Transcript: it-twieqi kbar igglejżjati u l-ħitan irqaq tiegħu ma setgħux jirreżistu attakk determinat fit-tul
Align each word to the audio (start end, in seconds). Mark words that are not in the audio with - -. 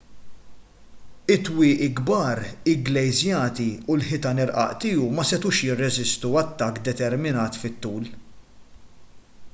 it-twieqi 1.33 1.89
kbar 1.99 2.41
igglejżjati 2.73 3.67
u 3.91 3.99
l-ħitan 3.99 4.43
irqaq 4.47 4.73
tiegħu 4.85 5.05
ma 5.19 5.27
setgħux 5.33 5.63
jirreżistu 5.69 6.35
attakk 6.45 6.83
determinat 6.91 7.63
fit-tul 7.65 8.13